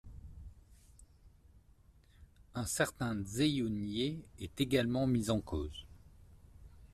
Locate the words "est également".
4.39-5.05